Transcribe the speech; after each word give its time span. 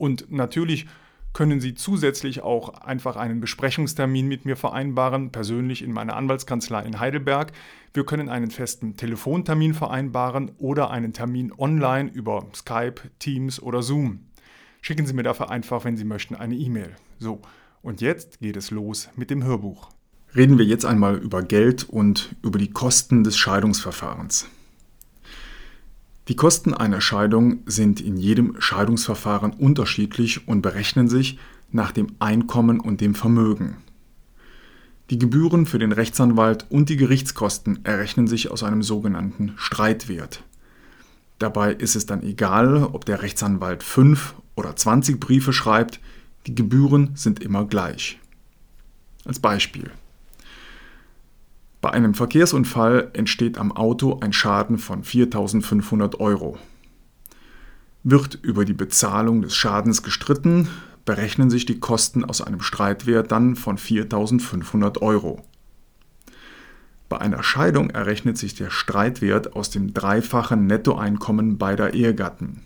Und 0.00 0.32
natürlich 0.32 0.86
können 1.34 1.60
Sie 1.60 1.74
zusätzlich 1.74 2.40
auch 2.40 2.70
einfach 2.80 3.16
einen 3.16 3.40
Besprechungstermin 3.40 4.26
mit 4.26 4.46
mir 4.46 4.56
vereinbaren, 4.56 5.30
persönlich 5.30 5.82
in 5.82 5.92
meiner 5.92 6.16
Anwaltskanzlei 6.16 6.82
in 6.84 6.98
Heidelberg. 6.98 7.52
Wir 7.92 8.06
können 8.06 8.30
einen 8.30 8.50
festen 8.50 8.96
Telefontermin 8.96 9.74
vereinbaren 9.74 10.52
oder 10.56 10.90
einen 10.90 11.12
Termin 11.12 11.52
online 11.56 12.10
über 12.10 12.46
Skype, 12.54 13.02
Teams 13.18 13.60
oder 13.60 13.82
Zoom. 13.82 14.20
Schicken 14.80 15.04
Sie 15.04 15.12
mir 15.12 15.22
dafür 15.22 15.50
einfach, 15.50 15.84
wenn 15.84 15.98
Sie 15.98 16.04
möchten, 16.04 16.34
eine 16.34 16.56
E-Mail. 16.56 16.96
So, 17.18 17.42
und 17.82 18.00
jetzt 18.00 18.40
geht 18.40 18.56
es 18.56 18.70
los 18.70 19.10
mit 19.16 19.28
dem 19.28 19.44
Hörbuch. 19.44 19.90
Reden 20.34 20.56
wir 20.56 20.64
jetzt 20.64 20.86
einmal 20.86 21.16
über 21.18 21.42
Geld 21.42 21.84
und 21.84 22.34
über 22.42 22.58
die 22.58 22.70
Kosten 22.70 23.22
des 23.22 23.36
Scheidungsverfahrens. 23.36 24.48
Die 26.30 26.36
Kosten 26.36 26.72
einer 26.72 27.00
Scheidung 27.00 27.58
sind 27.66 28.00
in 28.00 28.16
jedem 28.16 28.54
Scheidungsverfahren 28.60 29.52
unterschiedlich 29.52 30.46
und 30.46 30.62
berechnen 30.62 31.08
sich 31.08 31.40
nach 31.72 31.90
dem 31.90 32.06
Einkommen 32.20 32.78
und 32.78 33.00
dem 33.00 33.16
Vermögen. 33.16 33.78
Die 35.10 35.18
Gebühren 35.18 35.66
für 35.66 35.80
den 35.80 35.90
Rechtsanwalt 35.90 36.70
und 36.70 36.88
die 36.88 36.96
Gerichtskosten 36.96 37.84
errechnen 37.84 38.28
sich 38.28 38.48
aus 38.48 38.62
einem 38.62 38.84
sogenannten 38.84 39.54
Streitwert. 39.56 40.44
Dabei 41.40 41.72
ist 41.72 41.96
es 41.96 42.06
dann 42.06 42.22
egal, 42.22 42.84
ob 42.84 43.04
der 43.06 43.22
Rechtsanwalt 43.22 43.82
5 43.82 44.36
oder 44.54 44.76
20 44.76 45.18
Briefe 45.18 45.52
schreibt, 45.52 45.98
die 46.46 46.54
Gebühren 46.54 47.10
sind 47.16 47.42
immer 47.42 47.64
gleich. 47.64 48.20
Als 49.24 49.40
Beispiel. 49.40 49.90
Bei 51.80 51.90
einem 51.90 52.14
Verkehrsunfall 52.14 53.10
entsteht 53.14 53.56
am 53.56 53.72
Auto 53.72 54.20
ein 54.20 54.32
Schaden 54.32 54.78
von 54.78 55.02
4.500 55.02 56.18
Euro. 56.20 56.58
Wird 58.02 58.38
über 58.42 58.64
die 58.64 58.74
Bezahlung 58.74 59.42
des 59.42 59.56
Schadens 59.56 60.02
gestritten, 60.02 60.68
berechnen 61.04 61.48
sich 61.48 61.64
die 61.64 61.80
Kosten 61.80 62.24
aus 62.24 62.42
einem 62.42 62.60
Streitwert 62.60 63.32
dann 63.32 63.56
von 63.56 63.78
4.500 63.78 65.00
Euro. 65.00 65.42
Bei 67.08 67.18
einer 67.18 67.42
Scheidung 67.42 67.90
errechnet 67.90 68.38
sich 68.38 68.54
der 68.54 68.70
Streitwert 68.70 69.56
aus 69.56 69.70
dem 69.70 69.92
dreifachen 69.92 70.66
Nettoeinkommen 70.66 71.58
beider 71.58 71.94
Ehegatten. 71.94 72.62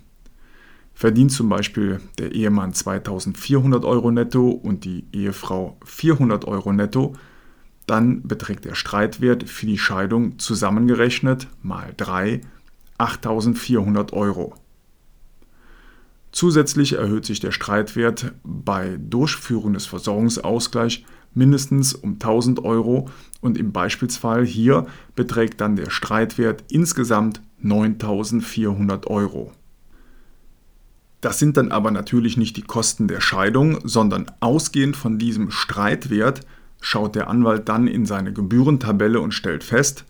Verdient 0.92 1.32
zum 1.32 1.48
Beispiel 1.48 2.00
der 2.18 2.32
Ehemann 2.32 2.72
2400 2.72 3.84
Euro 3.84 4.10
netto 4.10 4.50
und 4.50 4.84
die 4.84 5.06
Ehefrau 5.12 5.76
400 5.84 6.44
Euro 6.44 6.72
netto, 6.72 7.14
dann 7.86 8.22
beträgt 8.22 8.64
der 8.64 8.74
Streitwert 8.74 9.48
für 9.48 9.66
die 9.66 9.78
Scheidung 9.78 10.38
zusammengerechnet 10.38 11.48
mal 11.62 11.92
3 11.96 12.40
8.400 12.98 14.12
Euro. 14.12 14.54
Zusätzlich 16.32 16.94
erhöht 16.94 17.24
sich 17.24 17.40
der 17.40 17.52
Streitwert 17.52 18.32
bei 18.42 18.98
Durchführung 18.98 19.74
des 19.74 19.86
Versorgungsausgleichs 19.86 21.00
mindestens 21.34 21.94
um 21.94 22.14
1000 22.14 22.64
Euro 22.64 23.08
und 23.40 23.58
im 23.58 23.72
Beispielsfall 23.72 24.44
hier 24.44 24.86
beträgt 25.14 25.60
dann 25.60 25.76
der 25.76 25.90
Streitwert 25.90 26.64
insgesamt 26.68 27.40
9400 27.60 29.06
Euro. 29.08 29.52
Das 31.20 31.38
sind 31.38 31.56
dann 31.56 31.72
aber 31.72 31.90
natürlich 31.90 32.36
nicht 32.36 32.56
die 32.56 32.62
Kosten 32.62 33.08
der 33.08 33.20
Scheidung, 33.20 33.78
sondern 33.84 34.26
ausgehend 34.40 34.96
von 34.96 35.18
diesem 35.18 35.50
Streitwert 35.50 36.40
schaut 36.84 37.14
der 37.14 37.28
Anwalt 37.28 37.68
dann 37.70 37.86
in 37.86 38.04
seine 38.04 38.32
Gebührentabelle 38.32 39.18
und 39.18 39.32
stellt 39.32 39.64
fest, 39.64 40.04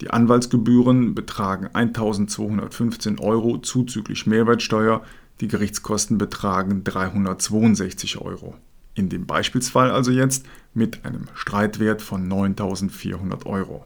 die 0.00 0.10
Anwaltsgebühren 0.10 1.14
betragen 1.14 1.68
1215 1.72 3.18
Euro 3.18 3.58
zuzüglich 3.58 4.26
Mehrwertsteuer, 4.28 5.02
die 5.40 5.48
Gerichtskosten 5.48 6.18
betragen 6.18 6.84
362 6.84 8.18
Euro. 8.18 8.54
In 8.94 9.08
dem 9.08 9.26
Beispielsfall 9.26 9.90
also 9.90 10.12
jetzt 10.12 10.46
mit 10.72 11.04
einem 11.04 11.26
Streitwert 11.34 12.00
von 12.00 12.28
9400 12.28 13.46
Euro. 13.46 13.84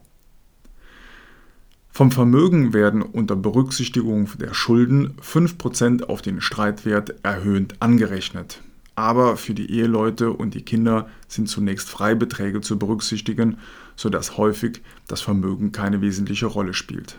Vom 1.88 2.10
Vermögen 2.10 2.74
werden 2.74 3.00
unter 3.00 3.36
Berücksichtigung 3.36 4.28
der 4.38 4.52
Schulden 4.52 5.16
5% 5.22 6.04
auf 6.04 6.20
den 6.20 6.42
Streitwert 6.42 7.14
erhöhend 7.24 7.80
angerechnet 7.80 8.60
aber 8.94 9.36
für 9.36 9.54
die 9.54 9.70
Eheleute 9.70 10.30
und 10.30 10.54
die 10.54 10.62
Kinder 10.62 11.08
sind 11.28 11.48
zunächst 11.48 11.88
Freibeträge 11.88 12.60
zu 12.60 12.78
berücksichtigen, 12.78 13.58
sodass 13.96 14.36
häufig 14.36 14.82
das 15.08 15.20
Vermögen 15.20 15.72
keine 15.72 16.00
wesentliche 16.00 16.46
Rolle 16.46 16.74
spielt. 16.74 17.18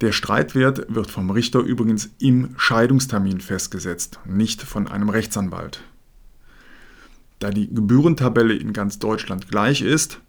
Der 0.00 0.10
Streitwert 0.10 0.92
wird 0.92 1.12
vom 1.12 1.30
Richter 1.30 1.60
übrigens 1.60 2.10
im 2.18 2.54
Scheidungstermin 2.56 3.40
festgesetzt, 3.40 4.18
nicht 4.24 4.60
von 4.60 4.88
einem 4.88 5.08
Rechtsanwalt. 5.08 5.80
Da 7.38 7.50
die 7.50 7.72
Gebührentabelle 7.72 8.54
in 8.54 8.72
ganz 8.72 8.98
Deutschland 8.98 9.48
gleich 9.48 9.80
ist, 9.80 10.20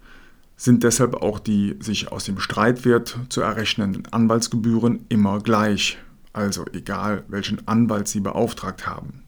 sind 0.55 0.83
deshalb 0.83 1.15
auch 1.15 1.39
die 1.39 1.75
sich 1.79 2.11
aus 2.11 2.25
dem 2.25 2.39
Streitwert 2.39 3.17
zu 3.29 3.41
errechnenden 3.41 4.05
Anwaltsgebühren 4.11 5.05
immer 5.09 5.39
gleich, 5.39 5.97
also 6.33 6.65
egal 6.73 7.23
welchen 7.27 7.67
Anwalt 7.67 8.07
Sie 8.07 8.19
beauftragt 8.19 8.85
haben. 8.85 9.22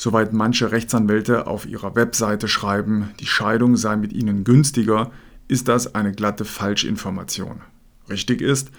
Soweit 0.00 0.32
manche 0.32 0.70
Rechtsanwälte 0.70 1.48
auf 1.48 1.66
ihrer 1.66 1.96
Webseite 1.96 2.46
schreiben, 2.46 3.10
die 3.18 3.26
Scheidung 3.26 3.76
sei 3.76 3.96
mit 3.96 4.12
ihnen 4.12 4.44
günstiger, 4.44 5.10
ist 5.48 5.66
das 5.66 5.96
eine 5.96 6.12
glatte 6.12 6.44
Falschinformation. 6.44 7.62
Richtig 8.08 8.40
ist, 8.40 8.70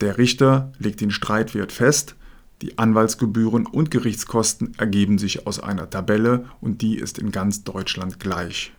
der 0.00 0.16
Richter 0.16 0.72
legt 0.78 1.02
den 1.02 1.10
Streitwert 1.10 1.70
fest, 1.70 2.16
die 2.62 2.78
Anwaltsgebühren 2.78 3.66
und 3.66 3.90
Gerichtskosten 3.90 4.72
ergeben 4.78 5.18
sich 5.18 5.46
aus 5.46 5.60
einer 5.60 5.90
Tabelle 5.90 6.46
und 6.62 6.80
die 6.80 6.96
ist 6.96 7.18
in 7.18 7.30
ganz 7.30 7.62
Deutschland 7.62 8.18
gleich. 8.18 8.72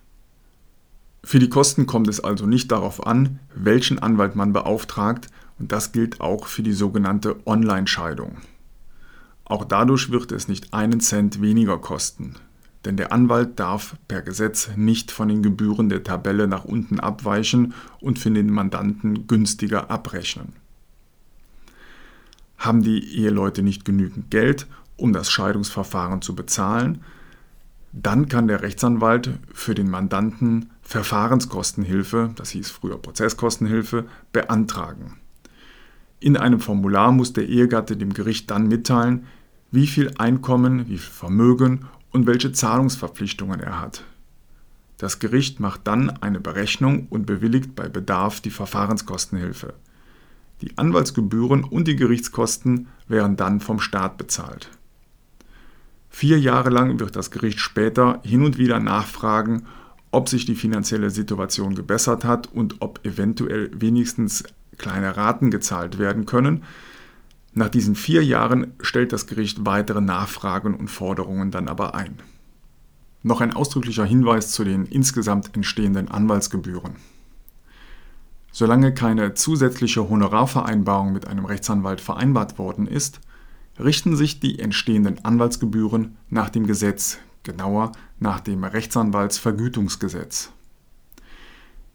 Für 1.23 1.37
die 1.37 1.49
Kosten 1.49 1.85
kommt 1.85 2.07
es 2.07 2.19
also 2.19 2.47
nicht 2.47 2.71
darauf 2.71 3.05
an, 3.05 3.39
welchen 3.53 3.99
Anwalt 3.99 4.35
man 4.35 4.53
beauftragt 4.53 5.27
und 5.59 5.71
das 5.71 5.91
gilt 5.91 6.19
auch 6.19 6.47
für 6.47 6.63
die 6.63 6.73
sogenannte 6.73 7.35
Online-Scheidung. 7.45 8.37
Auch 9.45 9.65
dadurch 9.65 10.11
wird 10.11 10.31
es 10.31 10.47
nicht 10.47 10.73
einen 10.73 10.99
Cent 10.99 11.41
weniger 11.41 11.77
kosten, 11.77 12.35
denn 12.85 12.97
der 12.97 13.11
Anwalt 13.11 13.59
darf 13.59 13.95
per 14.07 14.21
Gesetz 14.21 14.69
nicht 14.75 15.11
von 15.11 15.27
den 15.27 15.43
Gebühren 15.43 15.89
der 15.89 16.03
Tabelle 16.03 16.47
nach 16.47 16.65
unten 16.65 16.99
abweichen 16.99 17.73
und 17.99 18.19
für 18.19 18.31
den 18.31 18.49
Mandanten 18.49 19.27
günstiger 19.27 19.91
abrechnen. 19.91 20.53
Haben 22.57 22.81
die 22.81 23.17
Eheleute 23.17 23.63
nicht 23.63 23.83
genügend 23.83 24.31
Geld, 24.31 24.67
um 24.95 25.11
das 25.11 25.29
Scheidungsverfahren 25.29 26.21
zu 26.21 26.35
bezahlen, 26.35 27.03
dann 27.91 28.27
kann 28.27 28.47
der 28.47 28.61
Rechtsanwalt 28.61 29.31
für 29.53 29.75
den 29.75 29.89
Mandanten 29.89 30.71
Verfahrenskostenhilfe, 30.81 32.31
das 32.35 32.49
hieß 32.49 32.71
früher 32.71 32.97
Prozesskostenhilfe, 32.97 34.05
beantragen. 34.31 35.17
In 36.23 36.37
einem 36.37 36.61
Formular 36.61 37.11
muss 37.11 37.33
der 37.33 37.49
Ehegatte 37.49 37.97
dem 37.97 38.13
Gericht 38.13 38.49
dann 38.49 38.69
mitteilen, 38.69 39.25
wie 39.71 39.87
viel 39.87 40.13
Einkommen, 40.17 40.87
wie 40.87 40.97
viel 40.97 41.11
Vermögen 41.11 41.81
und 42.11 42.27
welche 42.27 42.53
Zahlungsverpflichtungen 42.53 43.59
er 43.59 43.81
hat. 43.81 44.05
Das 44.97 45.19
Gericht 45.19 45.59
macht 45.59 45.81
dann 45.83 46.09
eine 46.21 46.39
Berechnung 46.39 47.07
und 47.09 47.25
bewilligt 47.25 47.75
bei 47.75 47.89
Bedarf 47.89 48.39
die 48.39 48.51
Verfahrenskostenhilfe. 48.51 49.73
Die 50.61 50.77
Anwaltsgebühren 50.77 51.65
und 51.65 51.89
die 51.89 51.97
Gerichtskosten 51.97 52.87
werden 53.09 53.35
dann 53.35 53.59
vom 53.59 53.81
Staat 53.81 54.17
bezahlt. 54.17 54.69
Vier 56.09 56.39
Jahre 56.39 56.69
lang 56.69 57.01
wird 57.01 57.17
das 57.17 57.31
Gericht 57.31 57.59
später 57.59 58.21
hin 58.23 58.45
und 58.45 58.57
wieder 58.57 58.79
nachfragen, 58.79 59.63
ob 60.09 60.29
sich 60.29 60.45
die 60.45 60.55
finanzielle 60.55 61.09
Situation 61.09 61.75
gebessert 61.75 62.23
hat 62.23 62.47
und 62.53 62.77
ob 62.79 63.05
eventuell 63.05 63.71
wenigstens 63.73 64.45
kleine 64.77 65.15
Raten 65.17 65.51
gezahlt 65.51 65.97
werden 65.97 66.25
können. 66.25 66.63
Nach 67.53 67.69
diesen 67.69 67.95
vier 67.95 68.23
Jahren 68.23 68.73
stellt 68.81 69.13
das 69.13 69.27
Gericht 69.27 69.65
weitere 69.65 70.01
Nachfragen 70.01 70.73
und 70.73 70.89
Forderungen 70.89 71.51
dann 71.51 71.67
aber 71.67 71.95
ein. 71.95 72.19
Noch 73.21 73.41
ein 73.41 73.53
ausdrücklicher 73.53 74.05
Hinweis 74.05 74.51
zu 74.51 74.63
den 74.63 74.85
insgesamt 74.85 75.55
entstehenden 75.55 76.09
Anwaltsgebühren. 76.09 76.95
Solange 78.51 78.93
keine 78.93 79.33
zusätzliche 79.33 80.09
Honorarvereinbarung 80.09 81.13
mit 81.13 81.27
einem 81.27 81.45
Rechtsanwalt 81.45 82.01
vereinbart 82.01 82.59
worden 82.59 82.85
ist, 82.85 83.19
richten 83.79 84.15
sich 84.15 84.39
die 84.39 84.59
entstehenden 84.59 85.23
Anwaltsgebühren 85.25 86.17
nach 86.29 86.49
dem 86.49 86.67
Gesetz, 86.67 87.17
genauer 87.43 87.93
nach 88.19 88.39
dem 88.39 88.63
Rechtsanwaltsvergütungsgesetz. 88.63 90.51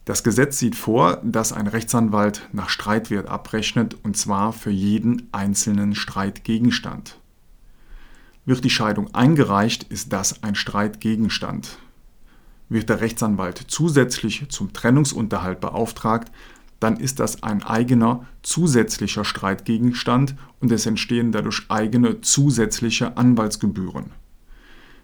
Das 0.09 0.23
Gesetz 0.23 0.59
sieht 0.59 0.75
vor, 0.75 1.21
dass 1.23 1.53
ein 1.53 1.67
Rechtsanwalt 1.67 2.49
nach 2.53 2.71
Streitwert 2.71 3.29
abrechnet 3.29 3.95
und 4.05 4.17
zwar 4.17 4.55
für 4.55 4.71
jeden 4.71 5.29
einzelnen 5.33 5.95
Streitgegenstand. 5.95 7.21
Wird 8.47 8.65
die 8.65 8.71
Scheidung 8.71 9.15
eingereicht, 9.15 9.83
ist 9.83 10.11
das 10.15 10.43
ein 10.43 10.55
Streitgegenstand. 10.55 11.77
Wird 12.71 12.89
der 12.89 13.03
Rechtsanwalt 13.03 13.63
zusätzlich 13.69 14.49
zum 14.49 14.73
Trennungsunterhalt 14.73 15.61
beauftragt, 15.61 16.33
dann 16.81 16.97
ist 16.97 17.21
das 17.21 17.43
ein 17.43 17.63
eigener 17.63 18.25
zusätzlicher 18.43 19.27
Streitgegenstand 19.27 20.37
und 20.59 20.73
es 20.73 20.87
entstehen 20.87 21.33
dadurch 21.33 21.67
eigene 21.69 22.23
zusätzliche 22.23 23.19
Anwaltsgebühren. 23.19 24.13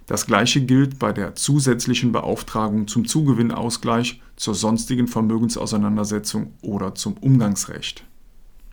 Das 0.07 0.27
gleiche 0.27 0.61
gilt 0.61 0.99
bei 0.99 1.13
der 1.13 1.35
zusätzlichen 1.35 2.13
Beauftragung 2.13 2.87
zum 2.89 3.07
Zugewinnausgleich, 3.07 4.21
zur 4.37 4.55
sonstigen 4.55 5.09
Vermögensauseinandersetzung 5.09 6.53
oder 6.61 6.95
zum 6.95 7.15
Umgangsrecht. 7.15 8.05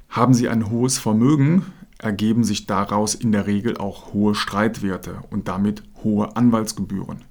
Haben 0.10 0.34
Sie 0.34 0.50
ein 0.50 0.70
hohes 0.70 0.98
Vermögen, 0.98 1.66
ergeben 1.98 2.44
sich 2.44 2.66
daraus 2.66 3.16
in 3.16 3.32
der 3.32 3.48
Regel 3.48 3.78
auch 3.78 4.14
hohe 4.14 4.36
Streitwerte 4.36 5.20
und 5.30 5.48
damit 5.48 5.84
hohe 6.04 6.36
Anwaltsgebühren. 6.36 7.24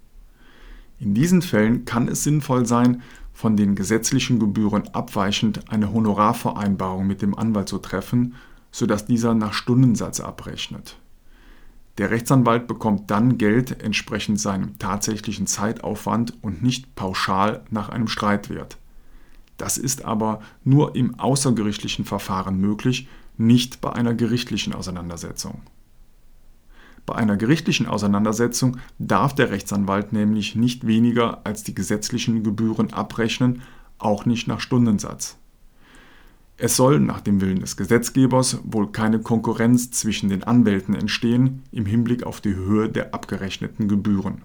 In 0.98 1.12
diesen 1.12 1.42
Fällen 1.42 1.84
kann 1.84 2.08
es 2.08 2.24
sinnvoll 2.24 2.66
sein, 2.66 3.02
von 3.32 3.56
den 3.56 3.74
gesetzlichen 3.74 4.38
Gebühren 4.38 4.88
abweichend 4.92 5.70
eine 5.70 5.92
Honorarvereinbarung 5.92 7.06
mit 7.06 7.22
dem 7.22 7.36
Anwalt 7.36 7.68
zu 7.68 7.78
treffen, 7.78 8.34
sodass 8.70 9.06
dieser 9.06 9.34
nach 9.34 9.52
Stundensatz 9.52 10.20
abrechnet. 10.20 10.96
Der 12.00 12.10
Rechtsanwalt 12.10 12.66
bekommt 12.66 13.10
dann 13.10 13.36
Geld 13.36 13.82
entsprechend 13.82 14.40
seinem 14.40 14.78
tatsächlichen 14.78 15.46
Zeitaufwand 15.46 16.32
und 16.42 16.62
nicht 16.62 16.94
pauschal 16.94 17.62
nach 17.68 17.90
einem 17.90 18.08
Streitwert. 18.08 18.78
Das 19.58 19.76
ist 19.76 20.06
aber 20.06 20.40
nur 20.64 20.96
im 20.96 21.20
außergerichtlichen 21.20 22.06
Verfahren 22.06 22.58
möglich, 22.58 23.06
nicht 23.36 23.82
bei 23.82 23.92
einer 23.92 24.14
gerichtlichen 24.14 24.72
Auseinandersetzung. 24.72 25.60
Bei 27.04 27.16
einer 27.16 27.36
gerichtlichen 27.36 27.86
Auseinandersetzung 27.86 28.78
darf 28.98 29.34
der 29.34 29.50
Rechtsanwalt 29.50 30.14
nämlich 30.14 30.54
nicht 30.54 30.86
weniger 30.86 31.42
als 31.44 31.64
die 31.64 31.74
gesetzlichen 31.74 32.42
Gebühren 32.42 32.94
abrechnen, 32.94 33.60
auch 33.98 34.24
nicht 34.24 34.48
nach 34.48 34.60
Stundensatz. 34.60 35.36
Es 36.62 36.76
soll 36.76 37.00
nach 37.00 37.22
dem 37.22 37.40
Willen 37.40 37.60
des 37.60 37.78
Gesetzgebers 37.78 38.58
wohl 38.64 38.92
keine 38.92 39.20
Konkurrenz 39.20 39.92
zwischen 39.92 40.28
den 40.28 40.44
Anwälten 40.44 40.94
entstehen 40.94 41.62
im 41.72 41.86
Hinblick 41.86 42.24
auf 42.24 42.42
die 42.42 42.54
Höhe 42.54 42.90
der 42.90 43.14
abgerechneten 43.14 43.88
Gebühren. 43.88 44.42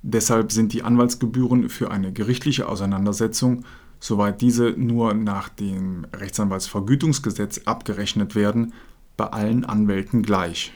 Deshalb 0.00 0.50
sind 0.50 0.72
die 0.72 0.82
Anwaltsgebühren 0.82 1.68
für 1.68 1.90
eine 1.90 2.10
gerichtliche 2.14 2.66
Auseinandersetzung, 2.66 3.66
soweit 3.98 4.40
diese 4.40 4.70
nur 4.70 5.12
nach 5.12 5.50
dem 5.50 6.06
Rechtsanwaltsvergütungsgesetz 6.16 7.66
abgerechnet 7.66 8.34
werden, 8.34 8.72
bei 9.18 9.26
allen 9.26 9.66
Anwälten 9.66 10.22
gleich. 10.22 10.72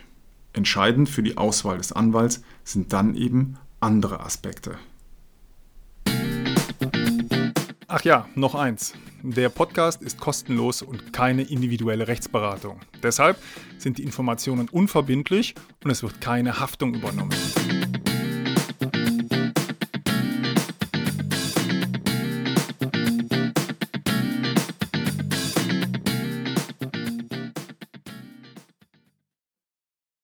Entscheidend 0.53 1.09
für 1.09 1.23
die 1.23 1.39
Auswahl 1.39 1.79
des 1.79 1.93
Anwalts 1.93 2.43
sind 2.65 2.93
dann 2.93 3.15
eben 3.15 3.57
andere 3.81 4.21
Aspekte. 4.21 4.77
Ach 7.89 8.03
ja, 8.03 8.29
noch 8.35 8.55
eins. 8.55 8.93
Der 9.27 9.49
Podcast 9.49 10.03
ist 10.03 10.21
kostenlos 10.21 10.83
und 10.83 11.15
keine 11.15 11.45
individuelle 11.45 12.07
Rechtsberatung. 12.07 12.79
Deshalb 13.03 13.39
sind 13.79 13.97
die 13.97 14.03
Informationen 14.03 14.69
unverbindlich 14.69 15.55
und 15.83 15.91
es 15.91 16.03
wird 16.03 16.21
keine 16.21 16.61
Haftung 16.61 16.93
übernommen. 16.93 17.33